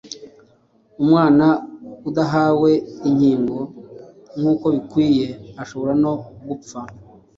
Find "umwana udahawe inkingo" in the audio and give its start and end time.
1.01-3.59